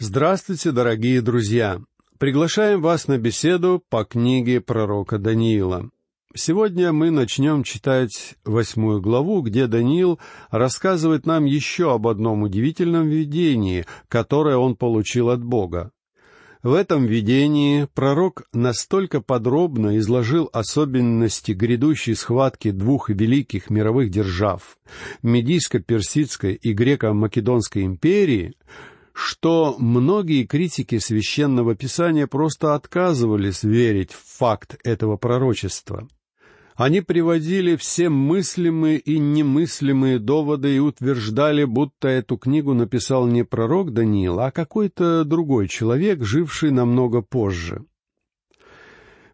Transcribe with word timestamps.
Здравствуйте, 0.00 0.70
дорогие 0.70 1.20
друзья! 1.20 1.80
Приглашаем 2.18 2.80
вас 2.80 3.08
на 3.08 3.18
беседу 3.18 3.82
по 3.90 4.04
книге 4.04 4.60
пророка 4.60 5.18
Даниила. 5.18 5.90
Сегодня 6.36 6.92
мы 6.92 7.10
начнем 7.10 7.64
читать 7.64 8.36
восьмую 8.44 9.00
главу, 9.00 9.42
где 9.42 9.66
Даниил 9.66 10.20
рассказывает 10.52 11.26
нам 11.26 11.46
еще 11.46 11.92
об 11.92 12.06
одном 12.06 12.44
удивительном 12.44 13.08
видении, 13.08 13.86
которое 14.06 14.56
он 14.56 14.76
получил 14.76 15.30
от 15.30 15.42
Бога. 15.42 15.90
В 16.62 16.74
этом 16.74 17.04
видении 17.06 17.88
пророк 17.92 18.44
настолько 18.52 19.20
подробно 19.20 19.98
изложил 19.98 20.48
особенности 20.52 21.50
грядущей 21.50 22.14
схватки 22.14 22.70
двух 22.70 23.08
великих 23.08 23.68
мировых 23.68 24.10
держав— 24.10 24.78
Медийско-Персидской 25.22 26.54
и 26.54 26.72
Греко-Македонской 26.72 27.82
империи— 27.82 28.54
что 29.18 29.74
многие 29.80 30.44
критики 30.44 30.98
священного 30.98 31.74
писания 31.74 32.28
просто 32.28 32.76
отказывались 32.76 33.64
верить 33.64 34.12
в 34.12 34.22
факт 34.38 34.78
этого 34.84 35.16
пророчества. 35.16 36.06
Они 36.76 37.00
приводили 37.00 37.74
все 37.74 38.10
мыслимые 38.10 39.00
и 39.00 39.18
немыслимые 39.18 40.20
доводы 40.20 40.76
и 40.76 40.78
утверждали, 40.78 41.64
будто 41.64 42.06
эту 42.06 42.36
книгу 42.36 42.74
написал 42.74 43.26
не 43.26 43.44
пророк 43.44 43.92
Даниил, 43.92 44.38
а 44.38 44.52
какой-то 44.52 45.24
другой 45.24 45.66
человек, 45.66 46.22
живший 46.22 46.70
намного 46.70 47.20
позже. 47.20 47.84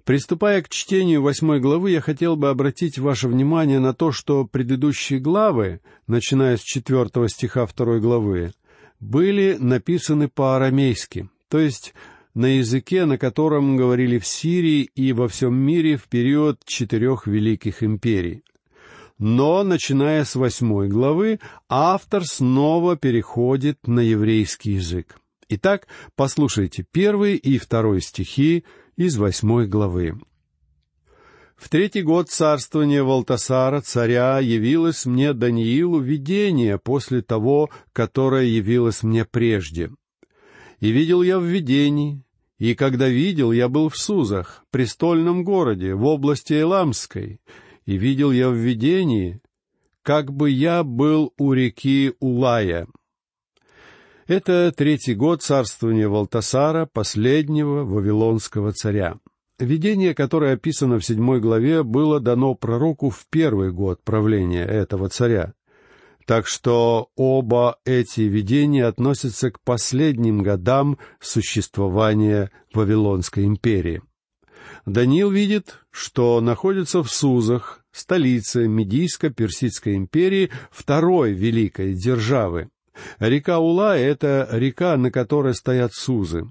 Приступая 0.05 0.63
к 0.63 0.71
чтению 0.71 1.21
восьмой 1.21 1.61
главы, 1.61 1.91
я 1.91 2.01
хотел 2.01 2.37
бы 2.37 2.49
обратить 2.49 2.99
ваше 2.99 3.29
внимание 3.29 3.81
на 3.81 3.93
то, 3.93 4.13
что 4.13 4.47
предыдущие 4.47 5.19
главы, 5.19 5.81
начиная 6.07 6.57
с 6.57 6.63
четвертого 6.63 7.29
стиха 7.29 7.67
второй 7.67 8.01
главы, 8.01 8.53
были 9.05 9.57
написаны 9.59 10.29
по-арамейски, 10.29 11.29
то 11.49 11.59
есть 11.59 11.95
на 12.33 12.47
языке, 12.57 13.05
на 13.05 13.19
котором 13.19 13.77
говорили 13.77 14.19
в 14.19 14.27
Сирии 14.27 14.91
и 14.95 15.13
во 15.13 15.29
всем 15.29 15.55
мире 15.55 15.97
в 15.97 16.09
период 16.09 16.61
четырех 16.65 17.27
великих 17.27 17.83
империй. 17.83 18.43
Но, 19.19 19.63
начиная 19.63 20.25
с 20.25 20.35
восьмой 20.35 20.89
главы, 20.89 21.39
автор 21.69 22.25
снова 22.25 22.97
переходит 22.97 23.87
на 23.87 24.01
еврейский 24.01 24.73
язык. 24.73 25.17
Итак, 25.49 25.87
послушайте 26.17 26.85
первый 26.91 27.37
и 27.37 27.59
второй 27.59 28.01
стихи 28.01 28.65
из 28.97 29.17
восьмой 29.17 29.69
главы. 29.69 30.19
В 31.65 31.71
третий 31.71 32.03
год 32.03 32.29
царствования 32.29 33.03
Валтасара, 33.03 33.81
царя, 33.81 34.39
явилось 34.39 35.07
мне 35.07 35.33
Даниилу 35.33 35.99
видение 35.99 36.77
после 36.77 37.23
того, 37.23 37.71
которое 37.95 38.45
явилось 38.45 39.03
мне 39.03 39.25
прежде. 39.25 39.91
И 40.81 40.91
видел 40.91 41.23
я 41.23 41.39
в 41.39 41.45
видении, 41.45 42.23
и 42.59 42.75
когда 42.75 43.09
видел, 43.09 43.51
я 43.51 43.71
был 43.71 43.89
в 43.89 43.97
Сузах, 43.97 44.67
престольном 44.71 45.43
городе, 45.43 45.95
в 45.95 46.05
области 46.05 46.53
Эламской, 46.53 47.41
и 47.87 47.97
видел 47.97 48.31
я 48.31 48.51
в 48.51 48.55
видении, 48.55 49.41
как 50.03 50.35
бы 50.35 50.51
я 50.51 50.85
был 50.85 51.33
у 51.39 51.55
реки 51.55 52.13
Улая. 52.21 52.89
Это 54.27 54.71
третий 54.77 55.15
год 55.15 55.41
царствования 55.41 56.11
Валтасара, 56.11 56.85
последнего 56.85 57.85
вавилонского 57.85 58.73
царя. 58.73 59.19
Видение, 59.59 60.15
которое 60.15 60.55
описано 60.55 60.99
в 60.99 61.05
седьмой 61.05 61.41
главе, 61.41 61.85
было 61.85 62.19
дано 62.19 62.55
пророку 62.55 63.11
в 63.11 63.27
первый 63.31 63.71
год 63.71 64.03
правления 64.03 64.65
этого 64.65 65.09
царя. 65.09 65.55
Так 66.27 66.49
что 66.49 67.11
оба 67.17 67.79
эти 67.85 68.23
видения 68.23 68.87
относятся 68.87 69.53
к 69.53 69.61
последним 69.61 70.43
годам 70.43 70.99
существования 71.21 72.51
Вавилонской 72.73 73.45
империи. 73.45 74.03
Даниил 74.87 75.31
видит, 75.31 75.81
что 75.91 76.41
находится 76.41 77.03
в 77.03 77.11
Сузах, 77.11 77.85
столице 77.93 78.67
Медийско-Персидской 78.67 79.95
империи, 79.95 80.51
второй 80.71 81.33
великой 81.33 81.95
державы. 81.95 82.71
Река 83.19 83.61
Ула— 83.61 83.97
это 83.99 84.49
река, 84.51 84.97
на 84.97 85.13
которой 85.13 85.55
стоят 85.55 85.93
Сузы. 85.95 86.47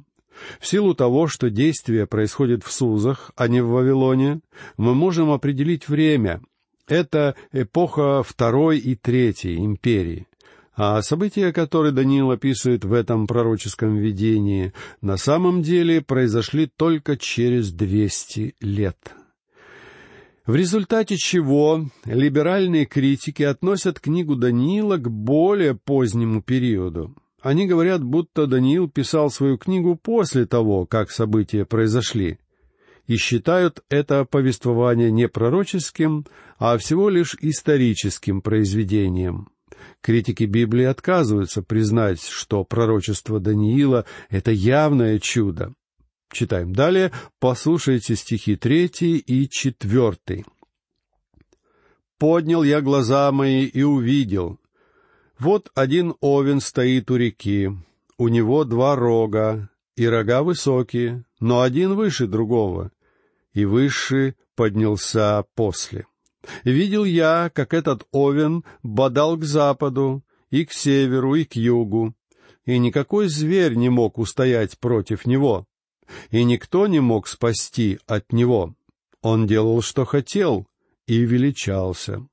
В 0.59 0.67
силу 0.67 0.93
того, 0.93 1.27
что 1.27 1.49
действие 1.49 2.07
происходит 2.07 2.63
в 2.63 2.71
Сузах, 2.71 3.31
а 3.35 3.47
не 3.47 3.61
в 3.61 3.69
Вавилоне, 3.69 4.41
мы 4.77 4.95
можем 4.95 5.31
определить 5.31 5.87
время. 5.87 6.41
Это 6.87 7.35
эпоха 7.51 8.23
Второй 8.23 8.79
и 8.79 8.95
Третьей 8.95 9.57
империи. 9.57 10.27
А 10.75 11.01
события, 11.03 11.53
которые 11.53 11.91
Даниил 11.91 12.31
описывает 12.31 12.83
в 12.83 12.93
этом 12.93 13.27
пророческом 13.27 13.97
видении, 13.97 14.73
на 15.01 15.17
самом 15.17 15.61
деле 15.61 16.01
произошли 16.01 16.65
только 16.65 17.15
через 17.15 17.71
двести 17.71 18.55
лет. 18.59 18.97
В 20.45 20.55
результате 20.55 21.15
чего 21.15 21.85
либеральные 22.05 22.85
критики 22.85 23.43
относят 23.43 23.99
книгу 23.99 24.35
Даниила 24.35 24.97
к 24.97 25.09
более 25.09 25.75
позднему 25.75 26.41
периоду. 26.41 27.15
Они 27.43 27.67
говорят, 27.67 28.01
будто 28.01 28.47
Даниил 28.47 28.89
писал 28.89 29.29
свою 29.29 29.57
книгу 29.57 29.97
после 29.97 30.45
того, 30.45 30.85
как 30.85 31.11
события 31.11 31.65
произошли, 31.65 32.39
и 33.05 33.17
считают 33.17 33.83
это 33.89 34.23
повествование 34.23 35.11
не 35.11 35.27
пророческим, 35.27 36.25
а 36.57 36.77
всего 36.77 37.09
лишь 37.09 37.35
историческим 37.41 38.41
произведением. 38.41 39.49
Критики 39.99 40.45
Библии 40.45 40.85
отказываются 40.85 41.61
признать, 41.61 42.23
что 42.23 42.63
пророчество 42.63 43.41
Даниила— 43.41 44.05
это 44.29 44.51
явное 44.51 45.19
чудо. 45.19 45.73
Читаем 46.31 46.71
далее, 46.73 47.11
послушайте 47.39 48.15
стихи 48.15 48.55
третий 48.55 49.17
и 49.17 49.49
четвертый. 49.49 50.45
«Поднял 52.17 52.63
я 52.63 52.79
глаза 52.79 53.29
мои 53.33 53.65
и 53.65 53.83
увидел, 53.83 54.59
вот 55.43 55.71
один 55.75 56.15
овен 56.21 56.61
стоит 56.61 57.11
у 57.11 57.17
реки, 57.17 57.69
у 58.17 58.27
него 58.29 58.63
два 58.63 58.95
рога, 58.95 59.69
и 59.97 60.07
рога 60.07 60.41
высокие, 60.41 61.25
но 61.39 61.61
один 61.61 61.95
выше 61.95 62.27
другого, 62.27 62.91
и 63.53 63.65
выше 63.65 64.35
поднялся 64.55 65.43
после. 65.53 66.07
Видел 66.63 67.03
я, 67.03 67.51
как 67.53 67.73
этот 67.73 68.07
овен 68.11 68.63
бодал 68.83 69.37
к 69.37 69.43
западу, 69.43 70.23
и 70.49 70.65
к 70.65 70.71
северу, 70.71 71.35
и 71.35 71.43
к 71.43 71.55
югу, 71.55 72.13
и 72.65 72.77
никакой 72.77 73.27
зверь 73.27 73.75
не 73.75 73.89
мог 73.89 74.17
устоять 74.19 74.79
против 74.79 75.25
него, 75.25 75.67
и 76.31 76.43
никто 76.43 76.87
не 76.87 77.01
мог 77.01 77.27
спасти 77.27 77.99
от 78.07 78.31
него. 78.31 78.75
Он 79.21 79.45
делал, 79.45 79.81
что 79.81 80.05
хотел, 80.05 80.67
и 81.05 81.19
величался. 81.19 82.25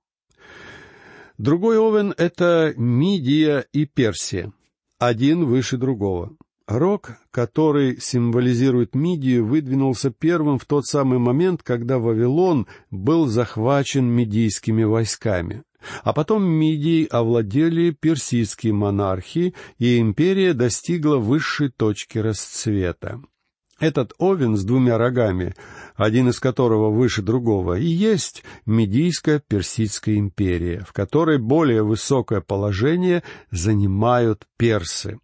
Другой 1.40 1.78
овен— 1.78 2.12
это 2.18 2.74
Мидия 2.76 3.64
и 3.72 3.86
Персия, 3.86 4.52
один 4.98 5.46
выше 5.46 5.78
другого. 5.78 6.36
Рог, 6.66 7.12
который 7.30 7.98
символизирует 7.98 8.94
Мидию, 8.94 9.46
выдвинулся 9.46 10.10
первым 10.10 10.58
в 10.58 10.66
тот 10.66 10.84
самый 10.84 11.18
момент, 11.18 11.62
когда 11.62 11.98
Вавилон 11.98 12.66
был 12.90 13.26
захвачен 13.26 14.04
мидийскими 14.04 14.82
войсками. 14.82 15.62
А 16.02 16.12
потом 16.12 16.44
Мидией 16.44 17.06
овладели 17.06 17.96
персидские 17.98 18.74
монархи, 18.74 19.54
и 19.78 19.98
империя 19.98 20.52
достигла 20.52 21.16
высшей 21.16 21.70
точки 21.70 22.18
расцвета. 22.18 23.22
Этот 23.80 24.12
овен 24.18 24.58
с 24.58 24.64
двумя 24.64 24.98
рогами, 24.98 25.54
один 25.96 26.28
из 26.28 26.38
которого 26.38 26.90
выше 26.90 27.22
другого, 27.22 27.78
и 27.78 27.86
есть 27.86 28.44
Медийско-Персидская 28.66 30.18
империя, 30.18 30.84
в 30.86 30.92
которой 30.92 31.38
более 31.38 31.82
высокое 31.82 32.42
положение 32.42 33.22
занимают 33.50 34.46
персы. 34.58 35.18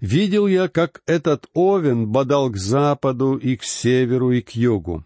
Видел 0.00 0.46
я, 0.46 0.68
как 0.68 1.02
этот 1.06 1.46
овен 1.52 2.08
бодал 2.08 2.48
к 2.50 2.56
западу 2.56 3.36
и 3.36 3.56
к 3.56 3.62
северу 3.62 4.32
и 4.32 4.40
к 4.40 4.50
югу. 4.52 5.04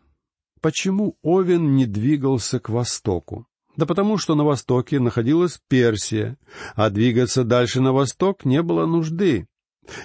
Почему 0.60 1.16
овен 1.22 1.74
не 1.74 1.86
двигался 1.86 2.60
к 2.60 2.68
востоку? 2.68 3.46
Да 3.76 3.84
потому 3.84 4.16
что 4.16 4.36
на 4.36 4.44
востоке 4.44 5.00
находилась 5.00 5.60
Персия, 5.68 6.36
а 6.74 6.90
двигаться 6.90 7.42
дальше 7.42 7.80
на 7.80 7.92
восток 7.92 8.44
не 8.44 8.62
было 8.62 8.86
нужды. 8.86 9.46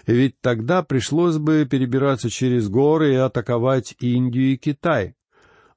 Ведь 0.08 0.40
тогда 0.42 0.84
пришлось 0.84 1.38
бы 1.38 1.68
перебираться 1.70 2.30
через 2.30 2.70
горы 2.70 3.14
и 3.14 3.18
атаковать 3.18 3.96
Индию 4.00 4.54
и 4.54 4.58
Китай. 4.58 5.16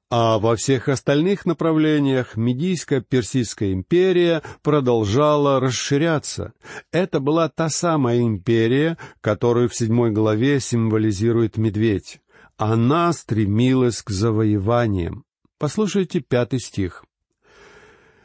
А 0.09 0.39
во 0.39 0.55
всех 0.55 0.87
остальных 0.87 1.45
направлениях 1.45 2.37
Медийско-Персидская 2.37 3.73
империя 3.73 4.41
продолжала 4.63 5.59
расширяться. 5.59 6.53
Это 6.93 7.19
была 7.19 7.49
та 7.49 7.69
самая 7.69 8.21
империя, 8.21 8.97
которую 9.19 9.67
в 9.67 9.75
седьмой 9.75 10.11
главе 10.11 10.61
символизирует 10.61 11.57
медведь. 11.57 12.21
Она 12.55 13.11
стремилась 13.11 14.01
к 14.01 14.09
завоеваниям. 14.09 15.25
Послушайте 15.59 16.21
пятый 16.21 16.59
стих. 16.59 17.03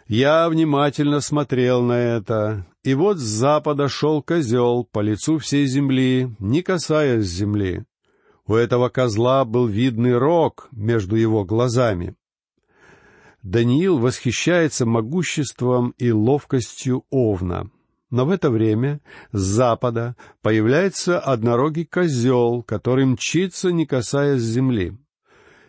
Я 0.07 0.49
внимательно 0.49 1.21
смотрел 1.21 1.83
на 1.83 1.99
это, 1.99 2.67
и 2.83 2.95
вот 2.95 3.19
с 3.19 3.23
запада 3.23 3.89
шел 3.89 4.23
козел 4.23 4.85
по 4.85 5.01
лицу 5.01 5.39
всей 5.39 5.67
земли, 5.67 6.35
не 6.39 6.63
касаясь 6.63 7.25
земли. 7.25 7.85
У 8.47 8.55
этого 8.55 8.89
козла 8.89 9.45
был 9.45 9.67
видный 9.67 10.19
рог 10.19 10.69
между 10.73 11.15
его 11.15 11.45
глазами. 11.45 12.17
Даниил 13.43 13.99
восхищается 13.99 14.85
могуществом 14.85 15.95
и 15.99 16.11
ловкостью 16.11 17.05
овна. 17.11 17.71
Но 18.11 18.27
в 18.27 18.31
это 18.31 18.51
время 18.51 19.01
с 19.33 19.41
запада 19.41 20.17
появляется 20.43 21.19
однорогий 21.19 21.87
козел, 21.87 22.63
который 22.63 23.07
мчится, 23.07 23.73
не 23.73 23.87
касаясь 23.87 24.43
земли. 24.43 24.97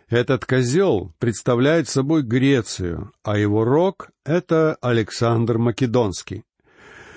Этот 0.08 0.44
козел 0.44 1.12
представляет 1.18 1.88
собой 1.88 2.22
Грецию, 2.22 3.12
а 3.22 3.38
его 3.38 3.64
рог— 3.64 4.10
это 4.24 4.76
Александр 4.82 5.58
Македонский. 5.58 6.44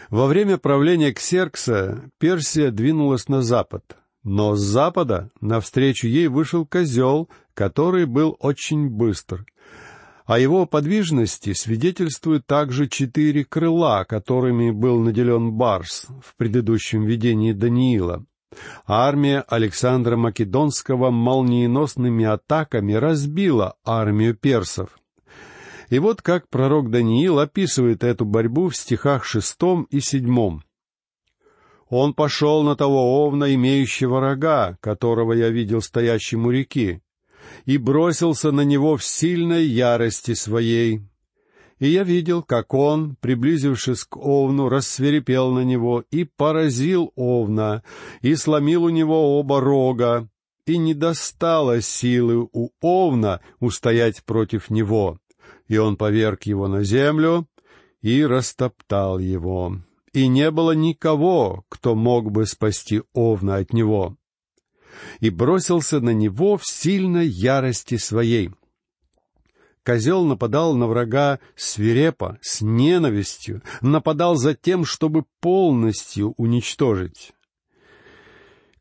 Во 0.09 0.27
время 0.27 0.57
правления 0.57 1.12
Ксеркса 1.12 2.09
Персия 2.18 2.71
двинулась 2.71 3.27
на 3.27 3.42
запад, 3.42 3.98
но 4.24 4.56
с 4.56 4.62
запада 4.62 5.31
навстречу 5.42 6.07
ей 6.07 6.27
вышел 6.27 6.65
козел, 6.65 7.30
который 7.54 8.06
был 8.06 8.38
очень 8.39 8.89
быстр. 8.89 9.45
О 10.25 10.39
его 10.39 10.65
подвижности 10.65 11.54
свидетельствуют 11.54 12.45
также 12.45 12.88
четыре 12.88 13.44
крыла, 13.44 14.06
которыми 14.06 14.71
был 14.71 15.00
наделен 15.00 15.54
Барс 15.54 16.07
в 16.21 16.36
предыдущем 16.38 17.06
видении 17.06 17.53
Даниила. 17.53 18.25
Армия 18.86 19.44
Александра 19.48 20.15
Македонского 20.15 21.12
молниеносными 21.12 22.25
атаками 22.25 22.94
разбила 22.94 23.75
армию 23.86 24.36
персов. 24.36 24.98
И 25.89 26.00
вот 26.00 26.22
как 26.22 26.50
пророк 26.50 26.92
Даниил 26.92 27.39
описывает 27.39 28.04
эту 28.04 28.25
борьбу 28.25 28.69
в 28.69 28.75
стихах 28.75 29.24
шестом 29.24 29.84
и 29.89 30.00
седьмом. 30.00 30.63
«Он 31.89 32.13
пошел 32.13 32.63
на 32.63 32.75
того 32.75 33.25
овна, 33.25 33.54
имеющего 33.56 34.19
рога, 34.19 34.78
которого 34.81 35.31
я 35.31 35.50
видел 35.50 35.81
стоящим 35.81 36.45
у 36.45 36.51
реки, 36.51 37.01
и 37.66 37.78
бросился 37.78 38.51
на 38.51 38.62
него 38.62 38.98
в 38.98 39.04
сильной 39.06 39.66
ярости 39.66 40.34
своей. 40.34 41.01
И 41.80 41.88
я 41.88 42.04
видел, 42.04 42.44
как 42.44 42.74
он, 42.74 43.16
приблизившись 43.22 44.04
к 44.04 44.18
овну, 44.18 44.68
рассверепел 44.68 45.51
на 45.51 45.63
него 45.63 46.04
и 46.12 46.25
поразил 46.25 47.13
овна, 47.16 47.84
и 48.22 48.36
сломил 48.36 48.86
у 48.86 48.89
него 48.89 49.39
оба 49.39 49.62
рога, 49.62 50.28
и 50.66 50.78
не 50.78 50.94
достало 50.94 51.81
силы 51.81 52.50
у 52.51 52.72
овна 52.81 53.39
устоять 53.62 54.24
против 54.25 54.69
него. 54.69 55.19
И 55.68 55.78
он 55.78 55.98
поверг 55.98 56.44
его 56.44 56.68
на 56.68 56.84
землю 56.84 57.48
и 58.02 58.25
растоптал 58.25 59.19
его. 59.19 59.78
И 60.14 60.28
не 60.28 60.50
было 60.52 60.72
никого, 60.72 61.66
кто 61.69 61.96
мог 61.96 62.31
бы 62.31 62.46
спасти 62.46 63.02
овна 63.14 63.58
от 63.58 63.74
него 63.74 64.18
и 65.19 65.30
бросился 65.30 66.00
на 66.00 66.12
него 66.12 66.58
в 66.58 66.66
сильной 66.66 67.28
ярости 67.28 67.98
своей. 67.98 68.52
Козел 69.84 70.25
нападал 70.25 70.75
на 70.75 70.88
врага 70.88 71.40
свирепо, 71.56 72.38
с 72.42 72.62
ненавистью, 72.62 73.62
нападал 73.81 74.36
за 74.36 74.54
тем, 74.54 74.84
чтобы 74.84 75.24
полностью 75.40 76.34
уничтожить. 76.38 77.31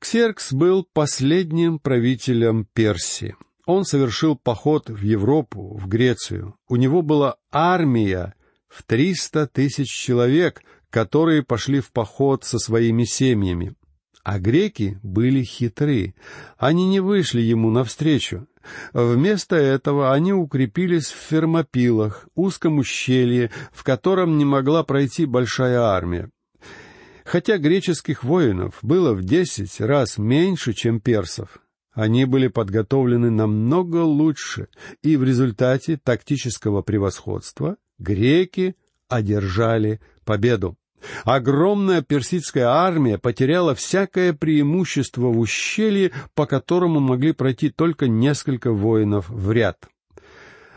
Ксеркс 0.01 0.53
был 0.53 0.87
последним 0.93 1.79
правителем 1.79 2.67
Персии. 2.73 3.37
Он 3.67 3.85
совершил 3.85 4.37
поход 4.37 4.89
в 4.89 5.03
Европу, 5.03 5.77
в 5.77 5.89
Грецию. 5.89 6.55
У 6.69 6.77
него 6.77 7.03
была 7.03 7.37
армия 7.51 8.35
в 8.69 8.85
триста 8.85 9.49
тысяч 9.49 9.89
человек, 9.89 10.63
которые 10.89 11.43
пошли 11.43 11.81
в 11.81 11.91
поход 11.91 12.45
со 12.45 12.59
своими 12.59 13.05
семьями. 13.05 13.75
А 14.23 14.39
греки 14.39 14.99
были 15.03 15.43
хитры. 15.43 16.15
Они 16.57 16.87
не 16.89 17.01
вышли 17.01 17.41
ему 17.41 17.71
навстречу. 17.71 18.47
Вместо 18.93 19.57
этого 19.57 20.13
они 20.13 20.33
укрепились 20.33 21.07
в 21.07 21.17
Фермопилах, 21.29 22.29
узком 22.35 22.79
ущелье, 22.79 23.51
в 23.73 23.85
котором 23.85 24.39
не 24.39 24.45
могла 24.45 24.85
пройти 24.85 25.27
большая 25.27 25.81
армия. 25.81 26.31
Хотя 27.25 27.59
греческих 27.59 28.23
воинов 28.23 28.79
было 28.83 29.13
в 29.13 29.25
десять 29.25 29.81
раз 29.81 30.19
меньше, 30.19 30.73
чем 30.73 31.01
персов, 31.01 31.59
они 31.97 32.27
были 32.27 32.49
подготовлены 32.49 33.31
намного 33.31 34.05
лучше, 34.05 34.69
и 35.03 35.17
в 35.17 35.25
результате 35.25 35.97
тактического 35.97 36.83
превосходства 36.83 37.79
греки 37.99 38.77
одержали 39.09 40.01
победу. 40.27 40.77
Огромная 41.25 42.03
персидская 42.03 42.67
армия 42.67 43.17
потеряла 43.17 43.75
всякое 43.75 44.35
преимущество 44.35 45.29
в 45.29 45.39
ущелье, 45.39 46.13
по 46.35 46.45
которому 46.45 47.01
могли 47.01 47.33
пройти 47.33 47.71
только 47.71 48.09
несколько 48.09 48.73
воинов 48.73 49.31
в 49.31 49.51
ряд. 49.53 49.89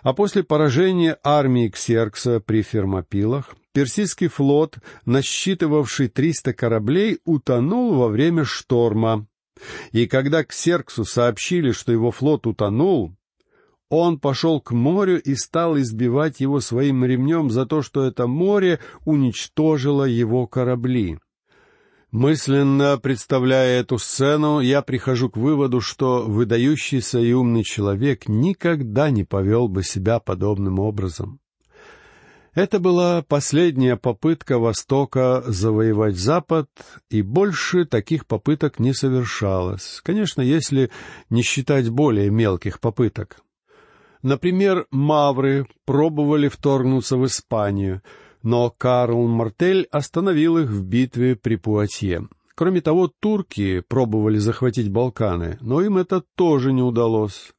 А 0.02 0.14
после 0.14 0.44
поражения 0.44 1.18
армии 1.22 1.68
Ксеркса 1.68 2.40
при 2.40 2.62
Фермопилах, 2.62 3.56
персидский 3.74 4.30
флот, 4.30 4.78
насчитывавший 5.04 6.08
триста 6.08 6.54
кораблей, 6.54 7.20
утонул 7.26 7.96
во 7.96 8.08
время 8.08 8.46
шторма. 8.46 9.28
И 9.92 10.08
когда 10.08 10.44
Ксерксу 10.44 11.06
сообщили, 11.06 11.72
что 11.72 11.92
его 11.92 12.12
флот 12.12 12.48
утонул, 12.48 13.16
он 13.90 14.20
пошел 14.20 14.62
к 14.62 14.72
морю 14.72 15.22
и 15.22 15.36
стал 15.36 15.78
избивать 15.80 16.40
его 16.40 16.60
своим 16.60 17.04
ремнем 17.04 17.50
за 17.50 17.66
то, 17.66 17.82
что 17.82 18.04
это 18.04 18.28
море 18.28 18.80
уничтожило 19.06 20.04
его 20.04 20.46
корабли. 20.46 21.18
Мысленно 22.12 22.98
представляя 22.98 23.82
эту 23.82 24.00
сцену, 24.00 24.62
я 24.62 24.82
прихожу 24.82 25.30
к 25.30 25.38
выводу, 25.38 25.80
что 25.80 26.24
выдающийся 26.24 27.20
и 27.20 27.34
умный 27.34 27.64
человек 27.64 28.28
никогда 28.28 29.12
не 29.12 29.24
повел 29.24 29.68
бы 29.68 29.84
себя 29.84 30.20
подобным 30.20 30.80
образом. 30.80 31.40
Это 32.54 32.80
была 32.80 33.22
последняя 33.22 33.96
попытка 33.96 34.58
Востока 34.58 35.44
завоевать 35.46 36.16
Запад, 36.18 36.68
и 37.10 37.22
больше 37.22 37.86
таких 37.86 38.26
попыток 38.26 38.80
не 38.80 38.94
совершалось, 38.94 40.02
конечно, 40.04 40.42
если 40.42 40.90
не 41.30 41.44
считать 41.44 41.90
более 41.90 42.32
мелких 42.32 42.80
попыток. 42.80 43.42
Например, 44.24 44.86
мавры 44.92 45.68
пробовали 45.86 46.50
вторгнуться 46.50 47.18
в 47.18 47.26
Испанию, 47.26 48.02
но 48.42 48.74
Карл 48.76 49.28
Мартель 49.28 49.88
остановил 49.92 50.58
их 50.58 50.70
в 50.70 50.84
битве 50.84 51.36
при 51.36 51.56
Пуатье. 51.56 52.28
Кроме 52.56 52.82
того, 52.82 53.10
турки 53.20 53.82
пробовали 53.88 54.38
захватить 54.38 54.92
Балканы, 54.92 55.58
но 55.62 55.82
им 55.82 55.98
это 55.98 56.24
тоже 56.36 56.74
не 56.74 56.82
удалось. 56.82 57.54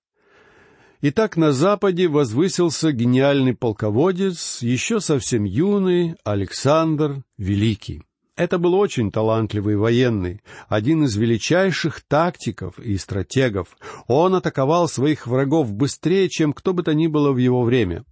Итак, 1.02 1.38
на 1.38 1.52
Западе 1.52 2.08
возвысился 2.08 2.92
гениальный 2.92 3.54
полководец, 3.54 4.60
еще 4.60 5.00
совсем 5.00 5.44
юный 5.44 6.16
Александр 6.24 7.22
Великий. 7.38 8.02
Это 8.36 8.58
был 8.58 8.74
очень 8.74 9.10
талантливый 9.10 9.76
военный, 9.76 10.42
один 10.68 11.04
из 11.04 11.16
величайших 11.16 12.02
тактиков 12.02 12.78
и 12.78 12.98
стратегов. 12.98 13.78
Он 14.08 14.34
атаковал 14.34 14.88
своих 14.88 15.26
врагов 15.26 15.72
быстрее, 15.72 16.28
чем 16.28 16.52
кто 16.52 16.74
бы 16.74 16.82
то 16.82 16.92
ни 16.92 17.06
было 17.06 17.32
в 17.32 17.38
его 17.38 17.62
время. 17.62 18.04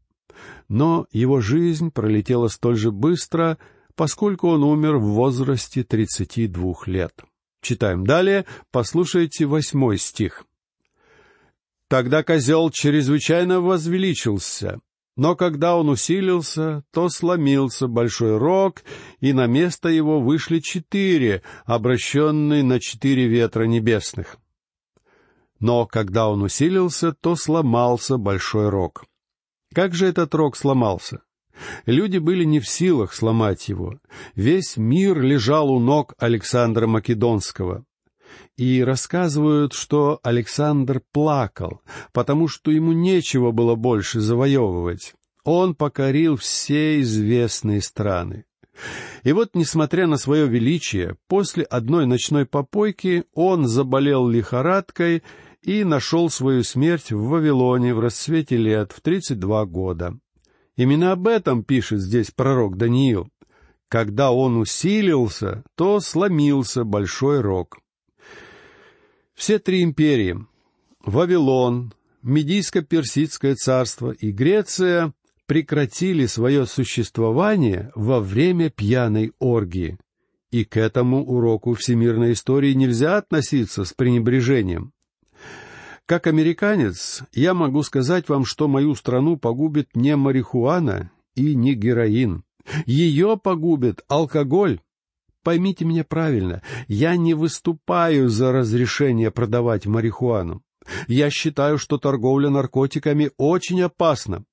Но 0.68 1.06
его 1.12 1.42
жизнь 1.42 1.90
пролетела 1.90 2.48
столь 2.48 2.76
же 2.76 2.90
быстро, 2.90 3.58
поскольку 3.96 4.48
он 4.48 4.64
умер 4.64 4.96
в 4.96 5.08
возрасте 5.08 5.84
тридцати 5.84 6.46
двух 6.46 6.88
лет. 6.88 7.12
Читаем 7.60 8.06
далее, 8.06 8.46
послушайте 8.70 9.44
восьмой 9.44 9.98
стих. 9.98 10.47
«Тогда 11.88 12.22
козел 12.22 12.70
чрезвычайно 12.70 13.60
возвеличился, 13.60 14.80
но 15.18 15.34
когда 15.34 15.76
он 15.76 15.88
усилился, 15.88 16.84
то 16.92 17.08
сломился 17.08 17.88
большой 17.88 18.38
рог, 18.38 18.84
и 19.18 19.32
на 19.32 19.46
место 19.46 19.88
его 19.88 20.20
вышли 20.20 20.60
четыре, 20.60 21.42
обращенные 21.64 22.62
на 22.62 22.78
четыре 22.78 23.26
ветра 23.26 23.64
небесных. 23.64 24.36
Но 25.58 25.86
когда 25.86 26.28
он 26.28 26.42
усилился, 26.42 27.12
то 27.12 27.34
сломался 27.34 28.16
большой 28.16 28.68
рог. 28.68 29.06
Как 29.74 29.92
же 29.92 30.06
этот 30.06 30.32
рог 30.36 30.56
сломался? 30.56 31.22
Люди 31.84 32.18
были 32.18 32.44
не 32.44 32.60
в 32.60 32.68
силах 32.68 33.12
сломать 33.12 33.68
его. 33.68 33.98
Весь 34.36 34.76
мир 34.76 35.20
лежал 35.20 35.68
у 35.68 35.80
ног 35.80 36.14
Александра 36.18 36.86
Македонского 36.86 37.84
и 38.56 38.82
рассказывают, 38.82 39.72
что 39.72 40.20
Александр 40.22 41.00
плакал, 41.12 41.80
потому 42.12 42.48
что 42.48 42.70
ему 42.70 42.92
нечего 42.92 43.50
было 43.50 43.74
больше 43.74 44.20
завоевывать. 44.20 45.14
Он 45.44 45.74
покорил 45.74 46.36
все 46.36 47.00
известные 47.00 47.80
страны. 47.80 48.44
И 49.24 49.32
вот, 49.32 49.50
несмотря 49.54 50.06
на 50.06 50.16
свое 50.16 50.46
величие, 50.46 51.16
после 51.26 51.64
одной 51.64 52.06
ночной 52.06 52.46
попойки 52.46 53.24
он 53.34 53.66
заболел 53.66 54.28
лихорадкой 54.28 55.22
и 55.62 55.84
нашел 55.84 56.30
свою 56.30 56.62
смерть 56.62 57.10
в 57.12 57.28
Вавилоне 57.28 57.94
в 57.94 58.00
расцвете 58.00 58.56
лет 58.56 58.92
в 58.92 59.00
тридцать 59.00 59.40
два 59.40 59.66
года. 59.66 60.18
Именно 60.76 61.12
об 61.12 61.26
этом 61.26 61.64
пишет 61.64 62.00
здесь 62.00 62.30
пророк 62.30 62.76
Даниил. 62.76 63.28
Когда 63.88 64.30
он 64.30 64.58
усилился, 64.58 65.64
то 65.74 65.98
сломился 65.98 66.84
большой 66.84 67.40
рог. 67.40 67.78
Все 69.38 69.60
три 69.60 69.84
империи— 69.84 70.36
Вавилон, 71.04 71.92
Медийско-Персидское 72.24 73.54
царство 73.54 74.10
и 74.10 74.32
Греция— 74.32 75.14
прекратили 75.46 76.26
свое 76.26 76.66
существование 76.66 77.92
во 77.94 78.18
время 78.18 78.68
пьяной 78.68 79.32
оргии. 79.38 79.96
И 80.50 80.64
к 80.64 80.76
этому 80.76 81.24
уроку 81.24 81.74
всемирной 81.74 82.32
истории 82.32 82.72
нельзя 82.72 83.16
относиться 83.16 83.84
с 83.84 83.92
пренебрежением. 83.92 84.92
Как 86.04 86.26
американец, 86.26 87.22
я 87.32 87.54
могу 87.54 87.84
сказать 87.84 88.28
вам, 88.28 88.44
что 88.44 88.66
мою 88.66 88.96
страну 88.96 89.36
погубит 89.36 89.94
не 89.94 90.16
марихуана 90.16 91.12
и 91.36 91.54
не 91.54 91.74
героин. 91.74 92.42
Ее 92.86 93.38
погубит 93.40 94.02
алкоголь. 94.08 94.80
Поймите 95.48 95.86
меня 95.86 96.04
правильно, 96.04 96.60
я 96.88 97.16
не 97.16 97.32
выступаю 97.32 98.28
за 98.28 98.52
разрешение 98.52 99.30
продавать 99.30 99.86
марихуану. 99.86 100.60
Я 101.06 101.30
считаю, 101.30 101.78
что 101.78 101.96
торговля 101.96 102.50
наркотиками 102.50 103.30
очень 103.38 103.80
опасна. 103.80 104.44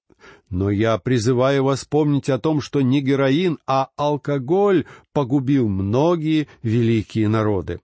Но 0.50 0.70
я 0.70 0.98
призываю 0.98 1.66
вас 1.66 1.84
помнить 1.84 2.30
о 2.30 2.40
том, 2.40 2.62
что 2.62 2.80
не 2.80 3.02
героин, 3.02 3.60
а 3.68 3.90
алкоголь 3.98 4.86
погубил 5.12 5.68
многие 5.68 6.48
великие 6.64 7.28
народы. 7.28 7.82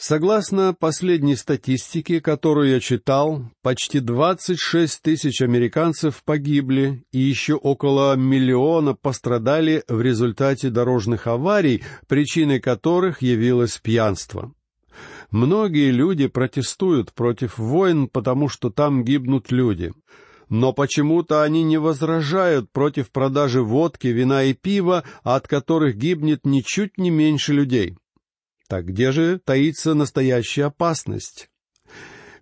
Согласно 0.00 0.76
последней 0.78 1.34
статистике, 1.34 2.20
которую 2.20 2.70
я 2.70 2.78
читал, 2.78 3.42
почти 3.62 3.98
26 3.98 5.02
тысяч 5.02 5.42
американцев 5.42 6.22
погибли 6.24 7.02
и 7.10 7.18
еще 7.18 7.54
около 7.54 8.14
миллиона 8.14 8.94
пострадали 8.94 9.82
в 9.88 10.00
результате 10.00 10.70
дорожных 10.70 11.26
аварий, 11.26 11.82
причиной 12.06 12.60
которых 12.60 13.22
явилось 13.22 13.78
пьянство. 13.78 14.54
Многие 15.32 15.90
люди 15.90 16.28
протестуют 16.28 17.12
против 17.12 17.58
войн, 17.58 18.06
потому 18.06 18.48
что 18.48 18.70
там 18.70 19.02
гибнут 19.02 19.50
люди. 19.50 19.92
Но 20.48 20.72
почему-то 20.72 21.42
они 21.42 21.64
не 21.64 21.76
возражают 21.76 22.70
против 22.70 23.10
продажи 23.10 23.62
водки, 23.62 24.06
вина 24.06 24.44
и 24.44 24.54
пива, 24.54 25.02
от 25.24 25.48
которых 25.48 25.96
гибнет 25.96 26.46
ничуть 26.46 26.98
не 26.98 27.10
меньше 27.10 27.52
людей. 27.52 27.96
Так 28.68 28.84
где 28.84 29.12
же 29.12 29.40
таится 29.42 29.94
настоящая 29.94 30.66
опасность? 30.66 31.48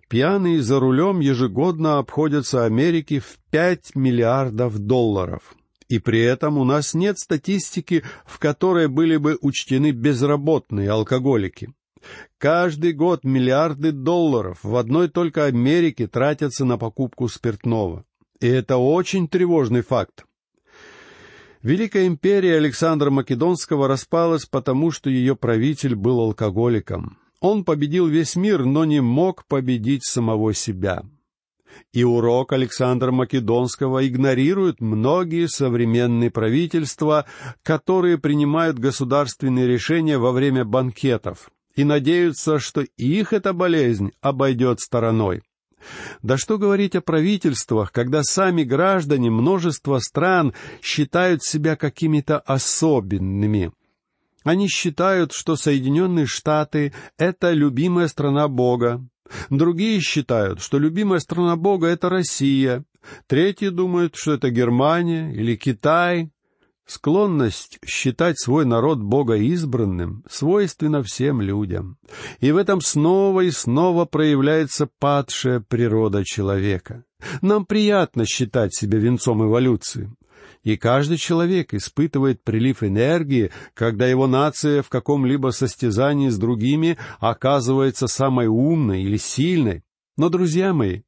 Пьяные 0.09 0.61
за 0.61 0.79
рулем 0.79 1.21
ежегодно 1.21 1.99
обходятся 1.99 2.65
Америке 2.65 3.19
в 3.19 3.39
пять 3.49 3.95
миллиардов 3.95 4.77
долларов. 4.77 5.55
И 5.87 5.99
при 5.99 6.21
этом 6.21 6.57
у 6.57 6.65
нас 6.65 6.93
нет 6.93 7.17
статистики, 7.17 8.03
в 8.25 8.39
которой 8.39 8.89
были 8.89 9.15
бы 9.15 9.37
учтены 9.41 9.91
безработные 9.91 10.91
алкоголики. 10.91 11.73
Каждый 12.37 12.91
год 12.91 13.23
миллиарды 13.23 13.93
долларов 13.93 14.59
в 14.63 14.75
одной 14.75 15.07
только 15.07 15.45
Америке 15.45 16.07
тратятся 16.07 16.65
на 16.65 16.77
покупку 16.77 17.29
спиртного. 17.29 18.03
И 18.41 18.47
это 18.47 18.77
очень 18.77 19.29
тревожный 19.29 19.81
факт. 19.81 20.26
Великая 21.67 22.07
империя 22.07 22.55
Александра 22.55 23.09
Македонского 23.09 23.89
распалась 23.89 24.45
потому, 24.45 24.89
что 24.89 25.09
ее 25.09 25.35
правитель 25.35 25.95
был 25.95 26.21
алкоголиком. 26.21 27.17
Он 27.41 27.65
победил 27.65 28.07
весь 28.07 28.37
мир, 28.37 28.63
но 28.63 28.85
не 28.85 29.01
мог 29.01 29.45
победить 29.47 30.05
самого 30.05 30.53
себя. 30.53 31.03
И 31.91 32.05
урок 32.05 32.53
Александра 32.53 33.11
Македонского 33.11 34.07
игнорируют 34.07 34.79
многие 34.79 35.49
современные 35.49 36.31
правительства, 36.31 37.25
которые 37.63 38.17
принимают 38.17 38.79
государственные 38.79 39.67
решения 39.67 40.17
во 40.17 40.31
время 40.31 40.63
банкетов 40.63 41.51
и 41.75 41.83
надеются, 41.83 42.59
что 42.59 42.79
их 42.95 43.33
эта 43.33 43.51
болезнь 43.51 44.13
обойдет 44.21 44.79
стороной. 44.79 45.41
Да 46.21 46.37
что 46.37 46.57
говорить 46.57 46.95
о 46.95 47.01
правительствах, 47.01 47.91
когда 47.91 48.23
сами 48.23 48.63
граждане 48.63 49.29
множества 49.29 49.99
стран 49.99 50.53
считают 50.81 51.43
себя 51.43 51.75
какими-то 51.75 52.39
особенными. 52.39 53.71
Они 54.43 54.67
считают, 54.67 55.33
что 55.33 55.55
Соединенные 55.55 56.25
Штаты— 56.25 56.93
это 57.17 57.51
любимая 57.51 58.07
страна 58.07 58.47
Бога. 58.47 59.05
Другие 59.49 59.99
считают, 59.99 60.61
что 60.61 60.79
любимая 60.79 61.19
страна 61.19 61.55
Бога— 61.57 61.87
это 61.89 62.09
Россия. 62.09 62.83
Третьи 63.27 63.69
думают, 63.69 64.15
что 64.15 64.33
это 64.33 64.49
Германия 64.49 65.33
или 65.33 65.55
Китай. 65.55 66.29
Склонность 66.87 67.79
считать 67.85 68.39
свой 68.39 68.65
народ 68.65 68.99
богоизбранным 68.99 70.23
свойственна 70.29 71.03
всем 71.03 71.41
людям, 71.41 71.97
и 72.39 72.53
в 72.53 72.55
этом 72.55 72.79
снова 72.79 73.41
и 73.41 73.51
снова 73.51 74.05
проявляется 74.05 74.87
падшая 74.97 75.59
природа 75.59 76.23
человека. 76.23 77.03
Нам 77.41 77.65
приятно 77.65 78.25
считать 78.25 78.73
себя 78.73 78.99
венцом 78.99 79.43
эволюции, 79.43 80.15
и 80.63 80.77
каждый 80.77 81.17
человек 81.17 81.73
испытывает 81.73 82.41
прилив 82.41 82.81
энергии, 82.83 83.51
когда 83.73 84.07
его 84.07 84.25
нация 84.25 84.81
в 84.81 84.87
каком-либо 84.87 85.49
состязании 85.49 86.29
с 86.29 86.37
другими 86.37 86.97
оказывается 87.19 88.07
самой 88.07 88.47
умной 88.47 89.01
или 89.03 89.17
сильной. 89.17 89.83
Но, 90.15 90.29
друзья 90.29 90.73
мои, 90.73 91.01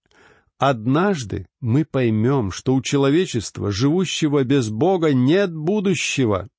Однажды 0.60 1.48
мы 1.62 1.86
поймем, 1.86 2.52
что 2.52 2.76
у 2.76 2.82
человечества, 2.82 3.72
живущего 3.72 4.44
без 4.44 4.70
Бога, 4.70 5.14
нет 5.14 5.56
будущего. 5.56 6.50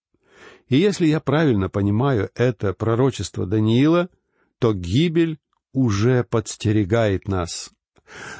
И 0.68 0.78
если 0.78 1.06
я 1.06 1.20
правильно 1.20 1.68
понимаю 1.68 2.30
это 2.34 2.72
пророчество 2.72 3.44
Даниила, 3.44 4.08
то 4.58 4.72
гибель 4.72 5.38
уже 5.74 6.24
подстерегает 6.24 7.28
нас. 7.28 7.70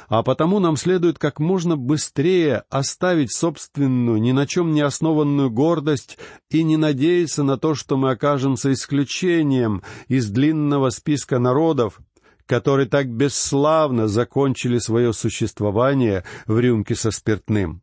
А 0.07 0.23
потому 0.23 0.59
нам 0.59 0.77
следует 0.77 1.19
как 1.19 1.39
можно 1.39 1.77
быстрее 1.77 2.63
оставить 2.69 3.31
собственную, 3.31 4.19
ни 4.19 4.31
на 4.31 4.47
чем 4.47 4.73
не 4.73 4.81
основанную 4.81 5.51
гордость 5.51 6.17
и 6.49 6.63
не 6.63 6.75
надеяться 6.75 7.43
на 7.43 7.57
то, 7.57 7.75
что 7.75 7.97
мы 7.97 8.09
окажемся 8.09 8.73
исключением 8.73 9.83
из 10.07 10.27
длинного 10.29 10.89
списка 10.89 11.37
народов, 11.37 11.99
которые 12.45 12.87
так 12.87 13.09
бесславно 13.09 14.07
закончили 14.07 14.77
свое 14.77 15.13
существование 15.13 16.23
в 16.45 16.59
рюмке 16.59 16.95
со 16.95 17.11
спиртным. 17.11 17.81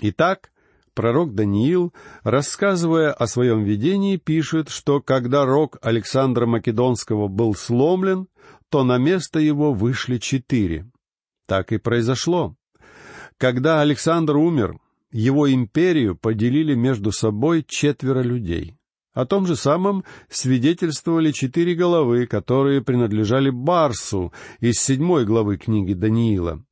Итак, 0.00 0.50
пророк 0.94 1.34
Даниил, 1.34 1.92
рассказывая 2.22 3.12
о 3.12 3.26
своем 3.26 3.64
видении, 3.64 4.16
пишет, 4.16 4.68
что 4.68 5.00
когда 5.00 5.44
рог 5.44 5.78
Александра 5.82 6.46
Македонского 6.46 7.28
был 7.28 7.54
сломлен, 7.54 8.28
то 8.70 8.84
на 8.84 8.98
место 8.98 9.38
его 9.38 9.72
вышли 9.72 10.18
четыре. 10.18 10.90
Так 11.46 11.72
и 11.72 11.78
произошло. 11.78 12.56
Когда 13.38 13.80
Александр 13.80 14.36
умер, 14.36 14.78
его 15.10 15.52
империю 15.52 16.16
поделили 16.16 16.74
между 16.74 17.12
собой 17.12 17.64
четверо 17.66 18.20
людей. 18.20 18.76
О 19.14 19.26
том 19.26 19.46
же 19.46 19.54
самом 19.54 20.04
свидетельствовали 20.28 21.30
четыре 21.30 21.76
головы, 21.76 22.26
которые 22.26 22.82
принадлежали 22.82 23.48
Барсу 23.48 24.32
из 24.58 24.80
седьмой 24.80 25.24
главы 25.24 25.56
книги 25.56 25.94
Даниила. 25.94 26.64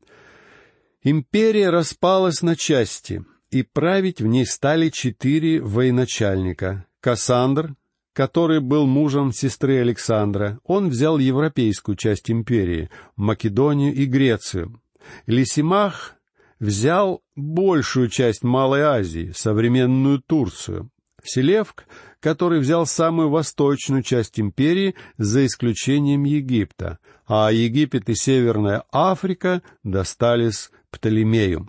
Империя 1.05 1.71
распалась 1.71 2.43
на 2.43 2.57
части, 2.57 3.25
и 3.51 3.63
править 3.63 4.21
в 4.21 4.27
ней 4.27 4.45
стали 4.45 4.89
четыре 4.89 5.61
военачальника. 5.61 6.87
Кассандр, 7.01 7.77
который 8.13 8.61
был 8.61 8.87
мужем 8.87 9.33
сестры 9.33 9.81
Александра, 9.81 10.59
он 10.65 10.89
взял 10.89 11.19
европейскую 11.19 11.97
часть 11.97 12.31
империи, 12.31 12.91
Македонию 13.15 13.95
и 13.95 14.05
Грецию. 14.05 14.81
Лисимах 15.27 16.15
взял 16.59 17.23
большую 17.37 18.09
часть 18.09 18.43
Малой 18.43 18.83
Азии, 18.83 19.33
современную 19.35 20.21
Турцию. 20.21 20.92
Селевк 21.25 21.85
который 22.23 22.61
взял 22.61 22.87
самую 22.87 23.31
восточную 23.31 24.05
часть 24.05 24.39
империи 24.39 24.95
за 25.19 25.45
исключением 25.45 26.23
Египта, 26.23 27.01
а 27.27 27.51
Египет 27.51 28.09
и 28.09 28.15
Северная 28.15 28.85
Африка 28.93 29.61
достались 29.83 30.71
Птолемею. 30.91 31.69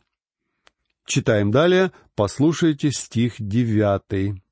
Читаем 1.08 1.50
далее, 1.50 1.92
послушайте 2.16 2.92
стих 2.92 3.34
девятый. 3.40 4.44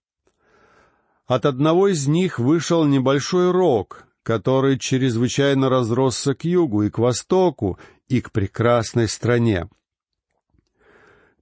От 1.28 1.46
одного 1.46 1.88
из 1.88 2.08
них 2.08 2.40
вышел 2.40 2.84
небольшой 2.86 3.52
рог, 3.52 4.06
который 4.24 4.80
чрезвычайно 4.80 5.70
разросся 5.70 6.34
к 6.34 6.46
югу 6.46 6.82
и 6.82 6.90
к 6.90 6.98
востоку 6.98 7.78
и 8.08 8.22
к 8.22 8.32
прекрасной 8.32 9.08
стране. 9.08 9.70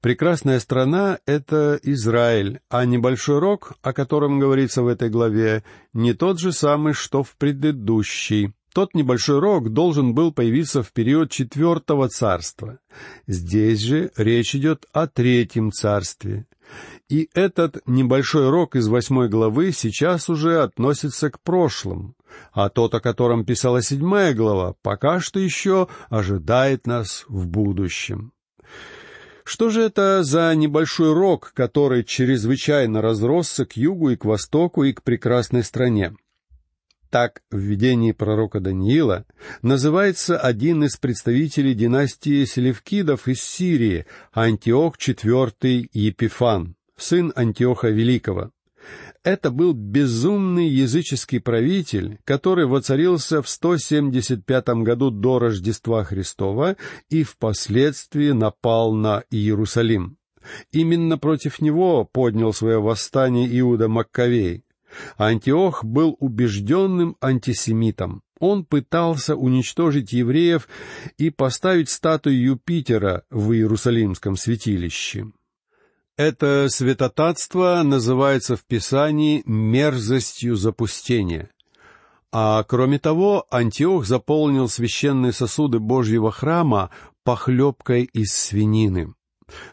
Прекрасная 0.01 0.61
страна— 0.61 1.19
это 1.25 1.77
Израиль, 1.83 2.61
а 2.69 2.85
небольшой 2.85 3.39
рог, 3.39 3.73
о 3.81 3.91
котором 3.91 4.39
говорится 4.39 4.81
в 4.81 4.87
этой 4.87 5.09
главе, 5.09 5.65
не 5.91 6.13
тот 6.13 6.39
же 6.39 6.53
самый, 6.53 6.93
что 6.93 7.21
в 7.21 7.35
предыдущей. 7.35 8.53
Тот 8.73 8.93
небольшой 8.93 9.39
рог 9.39 9.73
должен 9.73 10.13
был 10.13 10.31
появиться 10.31 10.83
в 10.83 10.93
период 10.93 11.31
четвертого 11.31 12.07
царства. 12.07 12.79
Здесь 13.27 13.81
же 13.81 14.11
речь 14.15 14.55
идет 14.55 14.85
о 14.93 15.07
третьем 15.07 15.73
царстве. 15.73 16.45
И 17.09 17.29
этот 17.33 17.81
небольшой 17.85 18.49
рог 18.49 18.77
из 18.77 18.87
восьмой 18.87 19.27
главы 19.27 19.73
сейчас 19.73 20.29
уже 20.29 20.61
относится 20.61 21.29
к 21.29 21.41
прошлому, 21.41 22.15
а 22.53 22.69
тот, 22.69 22.93
о 22.93 23.01
котором 23.01 23.43
писала 23.43 23.81
седьмая 23.81 24.33
глава, 24.33 24.75
пока 24.81 25.19
что 25.19 25.39
еще 25.39 25.89
ожидает 26.09 26.87
нас 26.87 27.25
в 27.27 27.47
будущем. 27.47 28.31
Что 29.51 29.69
же 29.69 29.81
это 29.81 30.21
за 30.21 30.53
небольшой 30.53 31.11
рог, 31.11 31.53
который 31.55 32.03
чрезвычайно 32.03 33.01
разросся 33.01 33.65
к 33.65 33.75
югу 33.75 34.11
и 34.11 34.15
к 34.15 34.23
востоку 34.23 34.83
и 34.83 34.93
к 34.93 35.01
прекрасной 35.01 35.63
стране? 35.63 36.13
Так 37.09 37.41
в 37.49 37.57
видении 37.57 38.11
пророка 38.11 38.59
Даниила 38.59 39.25
называется 39.63 40.37
один 40.37 40.83
из 40.83 40.97
представителей 40.97 41.73
династии 41.73 42.45
Селевкидов 42.45 43.27
из 43.27 43.41
Сирии, 43.41 44.05
Антиох 44.33 44.97
IV 44.99 45.89
Епифан, 45.93 46.75
сын 46.95 47.33
Антиоха 47.35 47.87
Великого. 47.87 48.51
Это 49.23 49.51
был 49.51 49.73
безумный 49.73 50.67
языческий 50.67 51.41
правитель, 51.41 52.19
который 52.23 52.65
воцарился 52.65 53.41
в 53.41 53.49
175 53.49 54.69
году 54.83 55.11
до 55.11 55.39
Рождества 55.39 56.03
Христова 56.03 56.77
и 57.09 57.23
впоследствии 57.23 58.31
напал 58.31 58.93
на 58.93 59.23
Иерусалим. 59.29 60.17
Именно 60.71 61.17
против 61.17 61.59
него 61.61 62.05
поднял 62.05 62.53
свое 62.53 62.79
восстание 62.79 63.47
Иуда 63.59 63.89
Маккавей. 63.89 64.63
Антиох 65.17 65.83
был 65.83 66.15
убежденным 66.19 67.17
антисемитом. 67.21 68.23
Он 68.39 68.63
пытался 68.63 69.35
уничтожить 69.35 70.13
евреев 70.13 70.67
и 71.17 71.29
поставить 71.29 71.89
статую 71.89 72.41
Юпитера 72.41 73.23
в 73.29 73.51
Иерусалимском 73.51 74.37
святилище. 74.37 75.27
Это 76.19 76.67
святотатство 76.67 77.81
называется 77.81 78.57
в 78.57 78.65
Писании 78.65 79.41
мерзостью 79.45 80.57
запустения. 80.57 81.49
А 82.33 82.61
кроме 82.63 82.99
того, 82.99 83.47
Антиох 83.49 84.05
заполнил 84.05 84.67
священные 84.67 85.31
сосуды 85.31 85.79
Божьего 85.79 86.29
храма 86.29 86.89
похлебкой 87.23 88.03
из 88.03 88.33
свинины. 88.33 89.13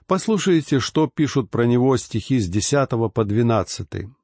Послушайте, 0.06 0.78
что 0.78 1.10
пишут 1.12 1.50
про 1.50 1.66
него 1.66 1.96
стихи 1.96 2.38
с 2.38 2.48
десятого 2.48 3.08
по 3.08 3.24
двенадцатый 3.24 4.14